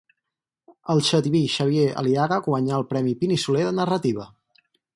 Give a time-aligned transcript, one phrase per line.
[0.93, 4.27] El xativí Xavier Aliaga guanyà el Premi Pin i Soler de narrativa.